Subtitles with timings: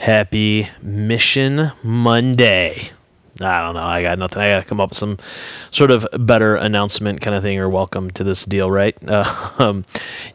[0.00, 2.88] Happy Mission Monday.
[3.38, 3.82] I don't know.
[3.82, 4.40] I got nothing.
[4.40, 5.18] I got to come up with some
[5.70, 8.96] sort of better announcement kind of thing or welcome to this deal, right?
[9.06, 9.84] Uh, um,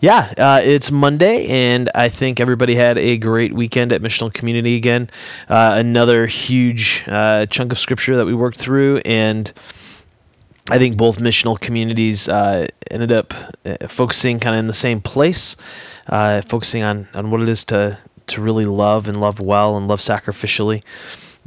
[0.02, 4.76] yeah, uh, it's Monday, and I think everybody had a great weekend at Missional Community
[4.76, 5.10] again.
[5.50, 9.52] Uh, another huge uh, chunk of scripture that we worked through, and
[10.70, 13.34] I think both missional communities uh, ended up
[13.66, 15.56] uh, focusing kind of in the same place,
[16.08, 17.98] focusing on, on what it is to,
[18.28, 20.84] to really love and love well and love sacrificially.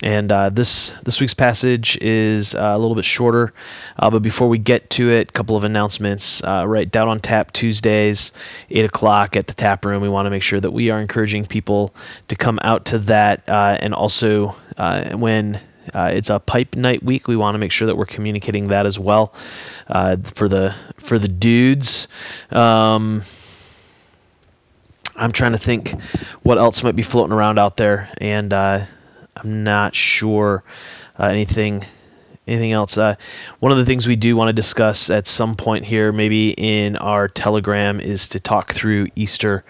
[0.00, 3.52] And uh, this this week's passage is uh, a little bit shorter,
[3.98, 6.42] uh, but before we get to it, a couple of announcements.
[6.44, 8.30] Uh, right, down on tap Tuesdays,
[8.70, 10.00] eight o'clock at the tap room.
[10.00, 11.92] We want to make sure that we are encouraging people
[12.28, 15.60] to come out to that, uh, and also uh, when
[15.92, 19.00] it's a pipe night week, we want to make sure that we're communicating that as
[19.00, 19.34] well
[19.88, 22.06] for the for the dudes.
[22.50, 23.22] Um,
[25.18, 26.00] I'm trying to think
[26.42, 30.64] what else might be floating around out there, and I'm not sure
[31.18, 31.84] uh, anything
[32.46, 32.96] anything else.
[32.96, 33.14] Uh,
[33.60, 36.96] one of the things we do want to discuss at some point here, maybe in
[36.96, 39.64] our Telegram, is to talk through Easter.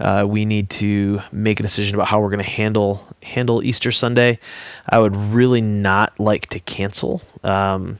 [0.00, 3.92] Uh, we need to make a decision about how we're going to handle handle Easter
[3.92, 4.38] Sunday.
[4.88, 7.98] I would really not like to cancel, um,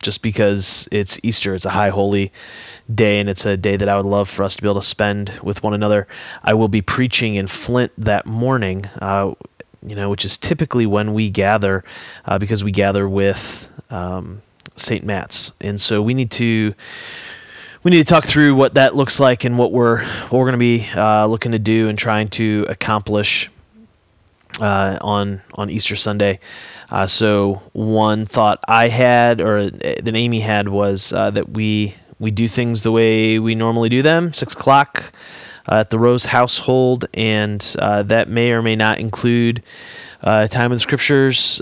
[0.00, 1.54] just because it's Easter.
[1.54, 2.32] It's a high holy
[2.92, 4.86] day, and it's a day that I would love for us to be able to
[4.86, 6.06] spend with one another.
[6.42, 8.86] I will be preaching in Flint that morning.
[9.00, 9.34] Uh,
[9.82, 11.84] you know, which is typically when we gather,
[12.24, 14.42] uh, because we gather with um,
[14.76, 15.04] St.
[15.04, 16.74] Matt's, and so we need to
[17.82, 20.52] we need to talk through what that looks like and what we're what we're going
[20.52, 23.50] to be uh, looking to do and trying to accomplish
[24.60, 26.40] uh, on on Easter Sunday.
[26.90, 32.30] Uh, so one thought I had, or that Amy had, was uh, that we we
[32.30, 35.12] do things the way we normally do them, six o'clock
[35.70, 39.62] uh, at the Rose household, and uh, that may or may not include
[40.22, 41.60] uh, time in the scriptures.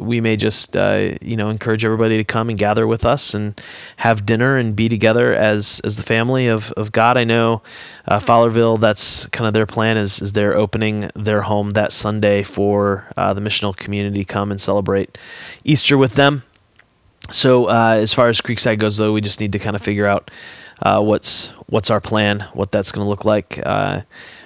[0.00, 0.74] we may just,
[1.20, 3.60] you know, encourage everybody to come and gather with us and
[3.96, 7.16] have dinner and be together as as the family of, of God.
[7.18, 7.62] I know
[8.08, 12.42] uh, Fowlerville, that's kind of their plan is, is they're opening their home that Sunday
[12.42, 15.18] for uh, the missional community come and celebrate
[15.64, 16.42] Easter with them.
[17.30, 20.06] So uh, as far as Creekside goes, though, we just need to kind of figure
[20.06, 20.30] out
[20.82, 23.60] uh, what's what's our plan, what that's going to look like.
[23.64, 24.02] Uh,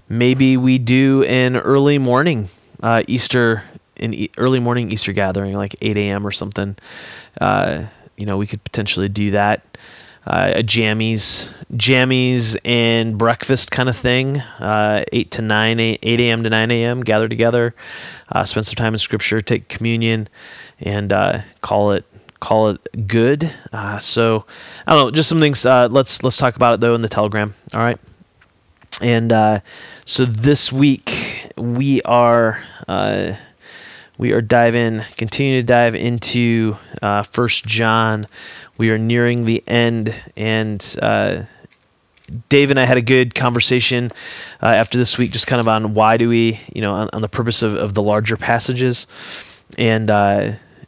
[0.09, 2.49] maybe we do an early morning
[2.83, 3.65] uh, Easter,
[3.97, 6.27] an e- early morning Easter gathering, like 8 a.m.
[6.27, 6.77] or something.
[7.41, 7.85] Uh,
[8.17, 9.79] you know, we could potentially do that.
[10.27, 14.39] Uh, a jammies, jammies and breakfast kind of thing.
[14.61, 16.45] Uh, eight to nine, eight a.m.
[16.45, 17.01] to nine a.m.
[17.03, 17.75] Gather together,
[18.45, 20.29] spend some time in Scripture, take communion,
[20.81, 21.11] and
[21.63, 22.05] call it
[22.41, 23.53] call it good.
[23.73, 24.47] Uh, so
[24.87, 25.65] I don't know, just some things.
[25.67, 27.55] Uh, let's let's talk about it though in the Telegram.
[27.75, 27.99] All right.
[29.01, 29.61] And uh,
[30.05, 33.35] so this week we are uh,
[34.17, 38.27] we are diving, continue to dive into uh, First John.
[38.77, 41.45] We are nearing the end, and uh,
[42.49, 44.13] Dave and I had a good conversation
[44.61, 47.29] after this week, just kind of on why do we, you know, on, on the
[47.29, 49.07] purpose of, of the larger passages.
[49.77, 50.09] And,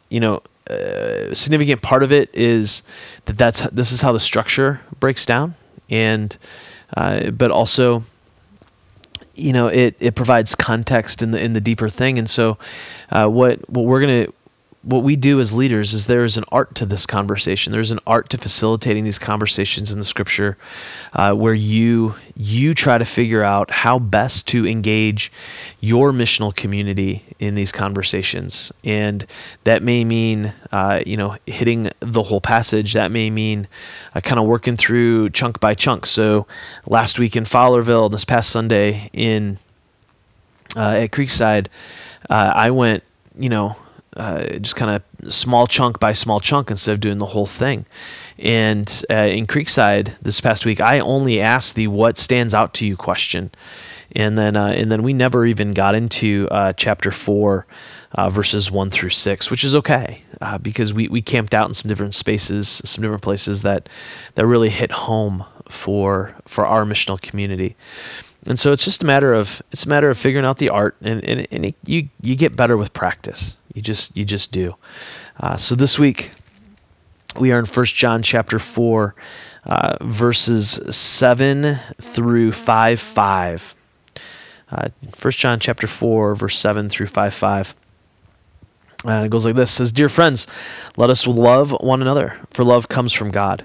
[0.08, 2.82] you know, a significant part of it is
[3.24, 5.54] that that's this is how the structure breaks down,
[5.88, 6.36] and
[6.96, 8.04] uh, but also
[9.34, 12.18] you know it, it provides context in the in the deeper thing.
[12.18, 12.58] And so
[13.10, 14.26] uh, what what we're gonna
[14.82, 17.70] what we do as leaders is there is an art to this conversation.
[17.70, 20.56] There's an art to facilitating these conversations in the scripture,
[21.12, 25.30] uh, where you you try to figure out how best to engage
[25.80, 29.26] your missional community in these conversations, and
[29.64, 32.94] that may mean uh, you know hitting the whole passage.
[32.94, 33.68] That may mean
[34.14, 36.06] uh, kind of working through chunk by chunk.
[36.06, 36.46] So
[36.86, 39.58] last week in Fowlerville, this past Sunday in
[40.74, 41.66] uh, at Creekside,
[42.30, 43.04] uh, I went
[43.38, 43.76] you know
[44.20, 47.86] uh, just kind of small chunk by small chunk instead of doing the whole thing.
[48.38, 52.86] And uh, in Creekside this past week, I only asked the "What stands out to
[52.86, 53.50] you?" question,
[54.12, 57.66] and then uh, and then we never even got into uh, chapter four.
[58.12, 61.74] Uh, verses one through six, which is okay uh, because we, we camped out in
[61.74, 63.88] some different spaces, some different places that
[64.34, 67.76] that really hit home for for our missional community.
[68.46, 70.96] And so it's just a matter of it's a matter of figuring out the art,
[71.00, 73.56] and and, and it, you you get better with practice.
[73.74, 74.74] You just you just do.
[75.38, 76.30] Uh, so this week
[77.38, 79.14] we are in First John chapter four,
[79.64, 83.74] uh, verses seven through five five.
[84.70, 87.74] Uh, First John chapter four, verse seven through five five.
[89.04, 90.46] And it goes like this: says, "Dear friends,
[90.96, 93.64] let us love one another, for love comes from God."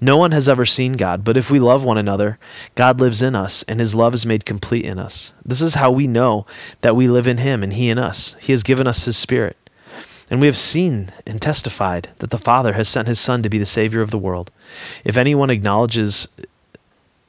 [0.00, 2.38] No one has ever seen God, but if we love one another,
[2.74, 5.32] God lives in us, and his love is made complete in us.
[5.44, 6.46] This is how we know
[6.80, 8.34] that we live in him and he in us.
[8.40, 9.56] He has given us his Spirit.
[10.30, 13.58] And we have seen and testified that the Father has sent his Son to be
[13.58, 14.50] the Savior of the world.
[15.04, 16.26] If anyone acknowledges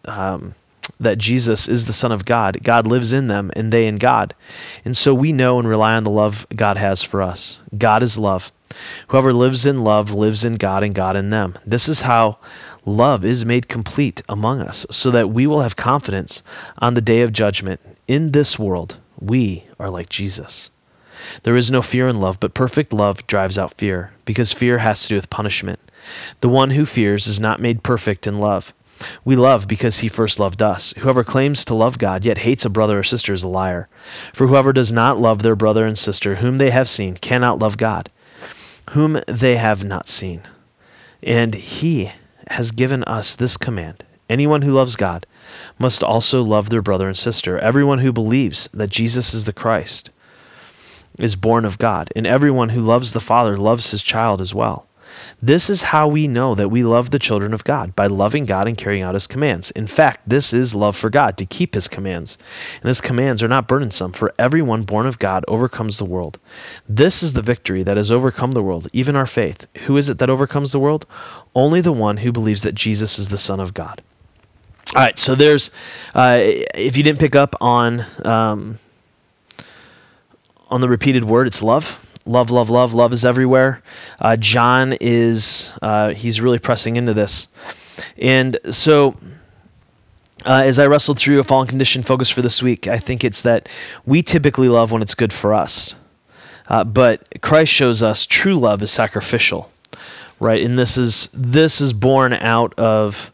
[0.06, 0.56] um,
[1.00, 4.34] that Jesus is the Son of God, God lives in them, and they in God.
[4.86, 7.60] And so we know and rely on the love God has for us.
[7.78, 8.52] God is love.
[9.08, 11.56] Whoever lives in love lives in God and God in them.
[11.66, 12.38] This is how
[12.86, 16.44] love is made complete among us, so that we will have confidence
[16.80, 17.80] on the day of judgment.
[18.08, 20.70] In this world, we are like Jesus.
[21.44, 25.04] There is no fear in love, but perfect love drives out fear, because fear has
[25.04, 25.80] to do with punishment.
[26.42, 28.74] The one who fears is not made perfect in love.
[29.26, 30.94] We love because he first loved us.
[31.00, 33.90] Whoever claims to love God yet hates a brother or sister is a liar.
[34.34, 37.78] For whoever does not love their brother and sister whom they have seen cannot love
[37.78, 38.10] God
[38.94, 40.42] whom they have not seen.
[41.24, 42.12] And he
[42.48, 45.26] has given us this command anyone who loves God
[45.78, 47.60] must also love their brother and sister.
[47.60, 50.10] Everyone who believes that Jesus is the Christ
[51.20, 54.88] is born of God, and everyone who loves the Father loves his child as well.
[55.42, 58.68] This is how we know that we love the children of God, by loving God
[58.68, 59.72] and carrying out his commands.
[59.72, 62.38] In fact, this is love for God, to keep his commands.
[62.82, 66.40] And his commands are not burdensome, for everyone born of God overcomes the world.
[66.88, 69.68] This is the victory that has overcome the world, even our faith.
[69.86, 71.06] Who is it that overcomes the world?
[71.56, 74.02] Only the one who believes that Jesus is the Son of God.
[74.96, 75.72] All right, so there's,
[76.14, 78.78] uh, if you didn't pick up on, um,
[80.70, 83.82] on the repeated word, it's love love, love, love, love is everywhere.
[84.20, 87.48] Uh, John is uh, he's really pressing into this,
[88.18, 89.16] and so.
[90.46, 93.44] Uh, as I wrestled through a fallen condition focus for this week, I think it's
[93.44, 93.70] that
[94.06, 95.96] we typically love when it's good for us.
[96.68, 99.72] Uh, but Christ shows us true love is sacrificial,
[100.42, 100.62] right?
[100.62, 103.32] And this is this is born out of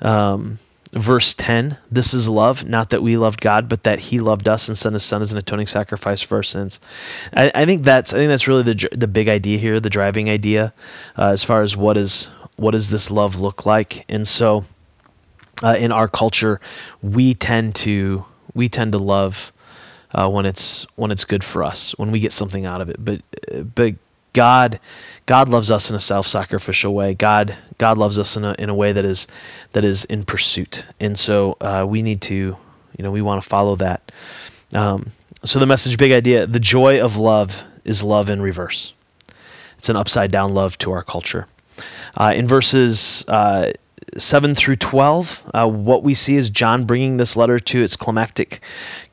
[0.00, 0.60] um,
[0.94, 4.68] verse 10 this is love not that we loved god but that he loved us
[4.68, 6.78] and sent his son as an atoning sacrifice for our sins.
[7.32, 10.30] I, I think that's i think that's really the, the big idea here the driving
[10.30, 10.72] idea
[11.18, 14.04] uh, as far as what is what does this love look like?
[14.08, 14.64] And so
[15.62, 16.60] uh, in our culture
[17.02, 18.24] we tend to
[18.54, 19.52] we tend to love
[20.12, 23.04] uh, when it's when it's good for us when we get something out of it.
[23.04, 23.22] But
[23.74, 23.94] but
[24.34, 24.78] God
[25.26, 27.14] God loves us in a self-sacrificial way.
[27.14, 29.26] God God loves us in a in a way that is
[29.72, 32.58] that is in pursuit, and so uh, we need to, you
[32.98, 34.12] know, we want to follow that.
[34.74, 35.12] Um,
[35.44, 38.92] so the message, big idea: the joy of love is love in reverse.
[39.78, 41.46] It's an upside down love to our culture.
[42.16, 43.72] Uh, in verses uh,
[44.16, 48.60] 7 through 12, uh, what we see is John bringing this letter to its climactic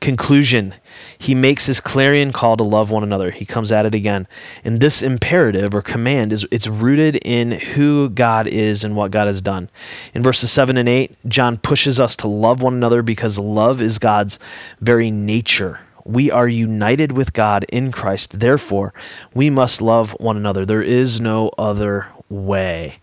[0.00, 0.74] conclusion.
[1.18, 3.30] He makes his clarion call to love one another.
[3.30, 4.26] He comes at it again.
[4.64, 9.26] And this imperative or command is it's rooted in who God is and what God
[9.26, 9.70] has done.
[10.14, 13.98] In verses 7 and 8, John pushes us to love one another because love is
[13.98, 14.38] God's
[14.80, 15.80] very nature.
[16.04, 18.40] We are united with God in Christ.
[18.40, 18.92] Therefore,
[19.34, 20.66] we must love one another.
[20.66, 22.98] There is no other way.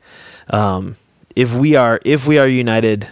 [0.50, 0.98] Um,
[1.40, 3.08] if we are if we are united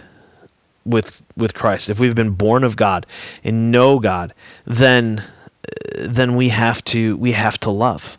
[0.84, 3.06] with with Christ, if we've been born of God
[3.42, 4.34] and know God,
[4.66, 5.24] then
[5.98, 8.18] then we have to we have to love.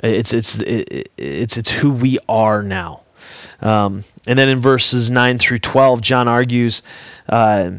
[0.00, 3.00] It's it's it's it's who we are now.
[3.60, 6.80] Um, and then in verses nine through twelve, John argues.
[7.28, 7.72] Uh,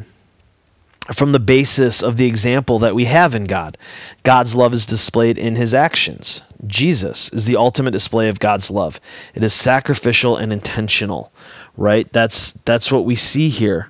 [1.13, 3.77] from the basis of the example that we have in God.
[4.24, 6.43] God's love is displayed in his actions.
[6.67, 9.00] Jesus is the ultimate display of God's love.
[9.34, 11.31] It is sacrificial and intentional,
[11.75, 12.12] right?
[12.13, 13.89] That's that's what we see here,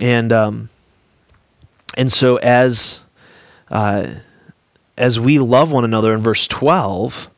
[0.00, 0.70] and um,
[1.94, 3.00] and so as
[3.70, 4.14] uh,
[4.96, 7.28] as we love one another in verse twelve,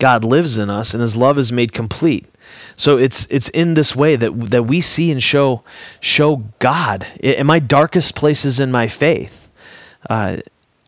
[0.00, 2.26] God lives in us, and His love is made complete.
[2.76, 5.62] So it's it's in this way that that we see and show
[6.00, 9.48] show God in my darkest places in my faith.
[10.08, 10.38] Uh,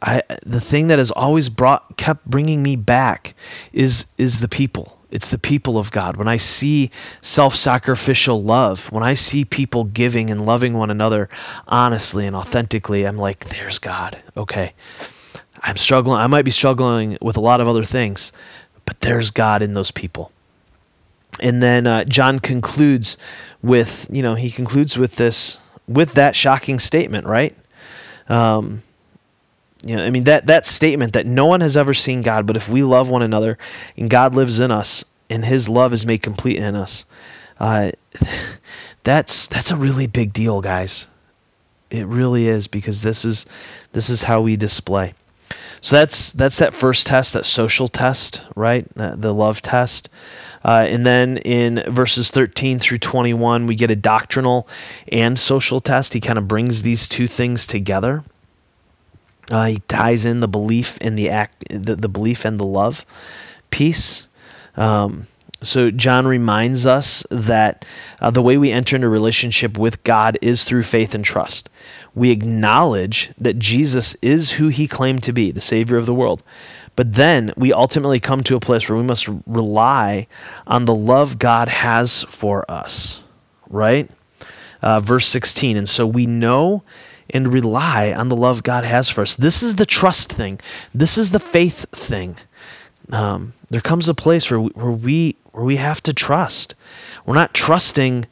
[0.03, 3.35] I, the thing that has always brought kept bringing me back
[3.73, 4.99] is is the people.
[5.11, 6.17] It's the people of God.
[6.17, 11.29] When I see self-sacrificial love, when I see people giving and loving one another
[11.67, 14.23] honestly and authentically, I'm like, there's God.
[14.37, 14.73] Okay.
[15.63, 16.19] I'm struggling.
[16.19, 18.33] I might be struggling with a lot of other things,
[18.85, 20.31] but there's God in those people.
[21.39, 23.17] And then uh, John concludes
[23.63, 27.57] with, you know, he concludes with this, with that shocking statement, right?
[28.29, 28.83] Um,
[29.85, 32.57] You know, I mean that that statement that no one has ever seen God, but
[32.57, 33.57] if we love one another
[33.97, 37.07] and God lives in us and His love is made complete in us,
[37.59, 37.93] uh,
[39.05, 41.09] that's that's a really big deal, guys.
[41.91, 43.47] It really is because this is
[43.93, 45.15] this is how we display.
[45.81, 48.87] So that's that's that first test, that social test, right?
[48.95, 50.11] The, the love test.
[50.65, 54.69] Uh, and then in verses 13 through 21, we get a doctrinal
[55.09, 56.13] and social test.
[56.13, 58.25] He kind of brings these two things together.
[59.51, 63.05] Uh, he ties in the belief and the act, the, the belief and the love
[63.71, 64.27] piece.
[64.77, 65.27] Um,
[65.63, 67.85] so John reminds us that
[68.21, 71.69] uh, the way we enter into relationship with God is through faith and trust.
[72.15, 76.43] We acknowledge that Jesus is who he claimed to be, the Savior of the world.
[77.01, 80.27] But then we ultimately come to a place where we must rely
[80.67, 83.23] on the love God has for us,
[83.71, 84.11] right?
[84.83, 85.79] Uh, verse 16.
[85.79, 86.83] And so we know
[87.31, 89.35] and rely on the love God has for us.
[89.35, 90.61] This is the trust thing,
[90.93, 92.37] this is the faith thing.
[93.11, 96.75] Um, there comes a place where we, where we where we have to trust.
[97.25, 98.27] We're not trusting,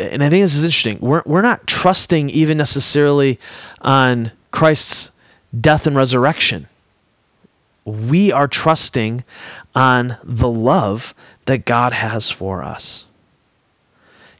[0.00, 0.98] and I think this is interesting.
[0.98, 3.38] We're we're not trusting even necessarily
[3.82, 5.12] on Christ's
[5.60, 6.66] death and resurrection
[7.84, 9.24] we are trusting
[9.74, 11.14] on the love
[11.46, 13.06] that God has for us.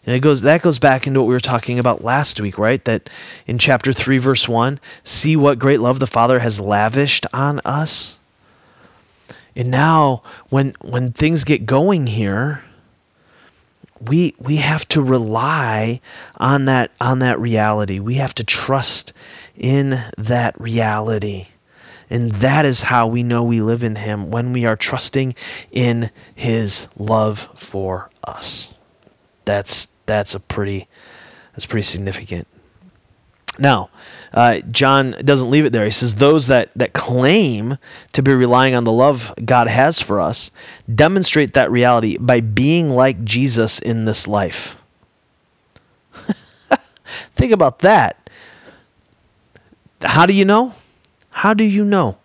[0.07, 2.85] And it goes that goes back into what we were talking about last week, right?
[2.85, 3.11] That
[3.47, 8.19] in chapter 3 verse 1, see what great love the Father has lavished on us.
[9.55, 12.65] And now when when things get going here,
[14.01, 16.01] we we have to rely
[16.39, 17.99] on that on that reality.
[17.99, 19.13] We have to trust
[19.57, 21.49] in that reality.
[22.11, 25.35] And that is how we know we live in Him when we are trusting
[25.71, 28.73] in His love for us.
[29.45, 30.88] That's that's a pretty
[31.52, 32.49] that's pretty significant.
[33.59, 33.90] Now,
[34.33, 35.85] uh, John doesn't leave it there.
[35.85, 37.79] He says those that that claim
[38.12, 40.50] to be relying on the love God has for us
[40.93, 44.76] demonstrate that reality by being like Jesus in this life.
[47.35, 48.31] Think about that.
[50.02, 50.75] How do you know?
[51.31, 52.19] How do you know?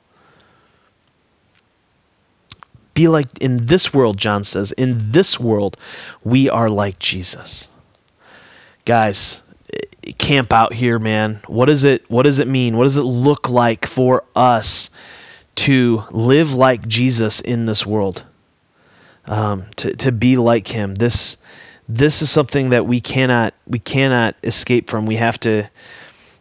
[2.93, 5.77] Be like in this world, John says, in this world,
[6.23, 7.67] we are like Jesus.
[8.85, 9.41] Guys,
[10.17, 11.41] camp out here, man.
[11.47, 12.77] What is it what does it mean?
[12.77, 14.89] What does it look like for us
[15.55, 18.25] to live like Jesus in this world?
[19.25, 20.95] Um, to, to be like him.
[20.95, 21.37] This
[21.89, 25.05] this is something that we cannot we cannot escape from.
[25.05, 25.67] We have to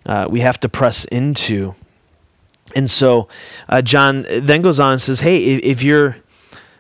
[0.06, 1.75] uh, we have to press into.
[2.75, 3.28] And so
[3.69, 6.16] uh, John then goes on and says, "Hey, if, you're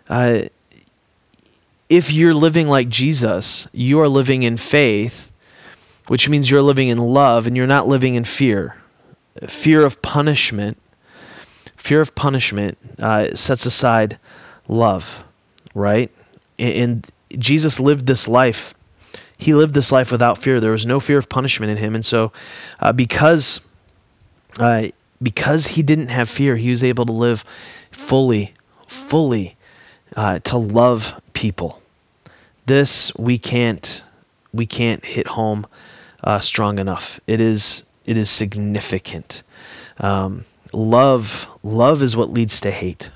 [0.08, 0.42] uh,
[1.88, 5.30] if you're living like Jesus, you are living in faith,
[6.08, 8.76] which means you're living in love, and you're not living in fear.
[9.46, 10.78] Fear of punishment.
[11.76, 14.18] Fear of punishment uh, sets aside
[14.68, 15.24] love,
[15.74, 16.10] right?
[16.58, 17.06] And
[17.38, 18.74] Jesus lived this life.
[19.36, 20.60] He lived this life without fear.
[20.60, 22.32] There was no fear of punishment in him, and so
[22.80, 23.60] uh, because."
[24.58, 24.86] Uh,
[25.24, 27.44] because he didn't have fear, he was able to live
[27.90, 28.54] fully,
[28.86, 29.56] fully
[30.14, 31.82] uh, to love people.
[32.66, 34.04] This we can't
[34.52, 35.66] we can't hit home
[36.22, 37.18] uh, strong enough.
[37.26, 39.42] It is it is significant.
[39.98, 43.10] Um, love love is what leads to hate.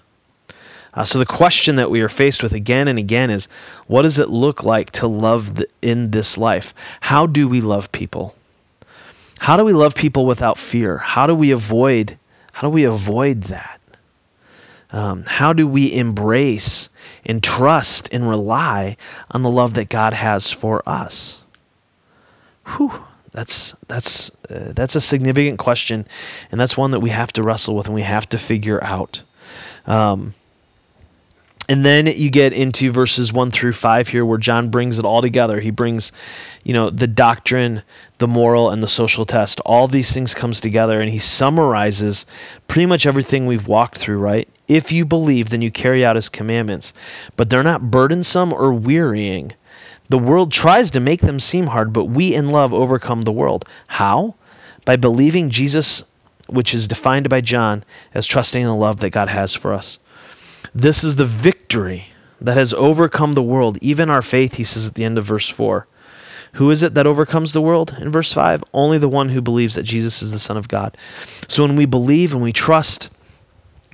[0.95, 3.47] Uh, so the question that we are faced with again and again is,
[3.87, 6.75] what does it look like to love in this life?
[7.03, 8.35] How do we love people?
[9.39, 10.99] How do we love people without fear?
[10.99, 12.19] How do we avoid
[12.59, 13.81] how do we avoid that?
[14.91, 16.89] Um, how do we embrace
[17.25, 18.97] and trust and rely
[19.31, 21.39] on the love that God has for us?
[22.67, 26.05] Whew, that's that's uh, that's a significant question,
[26.51, 29.23] and that's one that we have to wrestle with and we have to figure out.
[29.87, 30.35] Um,
[31.69, 35.21] and then you get into verses 1 through 5 here where John brings it all
[35.21, 35.61] together.
[35.61, 36.13] He brings,
[36.65, 37.83] you know, the doctrine,
[38.17, 39.61] the moral and the social test.
[39.67, 42.25] All these things comes together and he summarizes
[42.69, 44.49] pretty much everything we've walked through, right?
[44.67, 46.95] If you believe, then you carry out his commandments.
[47.37, 49.53] But they're not burdensome or wearying.
[50.09, 53.67] The world tries to make them seem hard, but we in love overcome the world.
[53.89, 54.37] How?
[54.87, 56.03] By believing Jesus,
[56.49, 57.85] which is defined by John
[58.15, 59.99] as trusting in the love that God has for us.
[60.75, 62.09] This is the victory
[62.41, 65.49] that has overcome the world, even our faith, he says at the end of verse
[65.49, 65.87] 4.
[66.55, 67.97] Who is it that overcomes the world?
[68.01, 70.97] In verse 5, only the one who believes that Jesus is the Son of God.
[71.47, 73.11] So when we believe and we trust,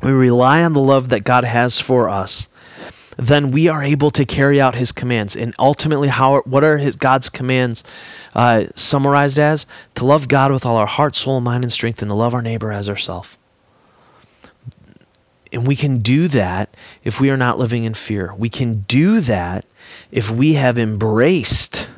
[0.02, 2.49] we rely on the love that God has for us,
[3.16, 5.37] then we are able to carry out his commands.
[5.37, 7.85] And ultimately, how what are his God's commands
[8.35, 9.66] uh, summarized as?
[9.97, 12.43] To love God with all our heart, soul, mind, and strength, and to love our
[12.43, 13.37] neighbor as ourselves.
[15.54, 18.34] And we can do that if we are not living in fear.
[18.37, 19.64] We can do that
[20.11, 21.88] if we have embraced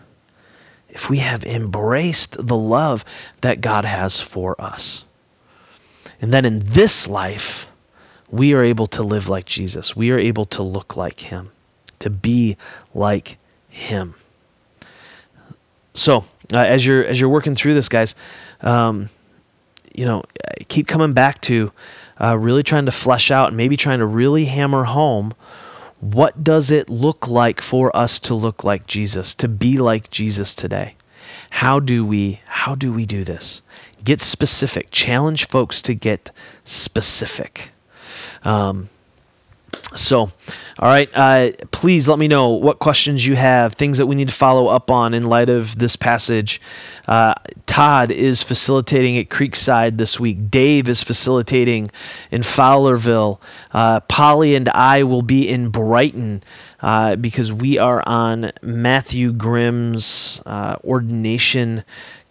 [0.96, 3.04] if we have embraced the love
[3.42, 5.04] that God has for us.
[6.22, 7.70] And then in this life,
[8.30, 9.94] we are able to live like Jesus.
[9.94, 11.50] We are able to look like him,
[11.98, 12.56] to be
[12.94, 13.36] like
[13.68, 14.14] him.
[15.92, 18.14] So, uh, as you're as you're working through this, guys,
[18.62, 19.10] um,
[19.96, 20.22] you know,
[20.68, 21.72] keep coming back to
[22.20, 25.34] uh, really trying to flesh out and maybe trying to really hammer home
[26.00, 30.54] what does it look like for us to look like Jesus, to be like Jesus
[30.54, 30.94] today.
[31.50, 33.62] How do we how do we do this?
[34.04, 34.88] Get specific.
[34.90, 36.30] Challenge folks to get
[36.64, 37.70] specific.
[38.44, 38.88] Um,
[39.94, 40.30] so, all
[40.88, 44.34] right, uh, please let me know what questions you have, things that we need to
[44.34, 46.60] follow up on in light of this passage.
[47.08, 47.34] Uh,
[47.66, 50.50] Todd is facilitating at Creekside this week.
[50.50, 51.90] Dave is facilitating
[52.30, 53.40] in Fowlerville.
[53.72, 56.42] Uh, Polly and I will be in Brighton
[56.80, 61.84] uh, because we are on Matthew Grimm's uh, ordination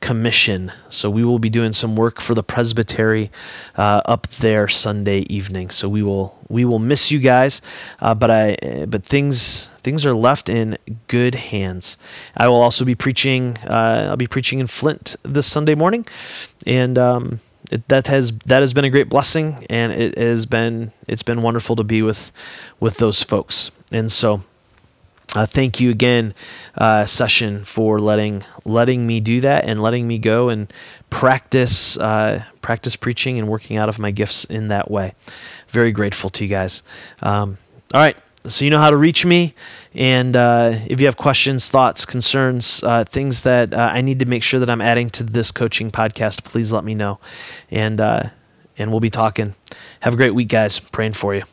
[0.05, 0.71] commission.
[0.87, 3.31] So we will be doing some work for the presbytery
[3.75, 5.71] uh, up there Sunday evening.
[5.71, 7.59] So we will we will miss you guys,
[7.99, 11.97] uh, but I but things things are left in good hands.
[12.37, 13.57] I will also be preaching.
[13.67, 16.05] Uh, I'll be preaching in Flint this Sunday morning,
[16.67, 16.97] and.
[16.97, 17.39] Um,
[17.71, 21.41] it, that has that has been a great blessing, and it has been it's been
[21.41, 22.31] wonderful to be with
[22.79, 23.71] with those folks.
[23.91, 24.43] And so,
[25.35, 26.33] uh, thank you again,
[26.77, 30.71] uh, session, for letting letting me do that and letting me go and
[31.09, 35.13] practice uh, practice preaching and working out of my gifts in that way.
[35.67, 36.81] Very grateful to you guys.
[37.21, 37.57] Um,
[37.93, 39.53] all right, so you know how to reach me,
[39.93, 44.25] and uh, if you have questions, thoughts, concerns, uh, things that uh, I need to
[44.25, 47.19] make sure that I'm adding to this coaching podcast, please let me know,
[47.69, 47.99] and
[48.77, 49.53] and we'll be talking.
[49.99, 50.79] Have a great week, guys.
[50.79, 51.43] Praying for you.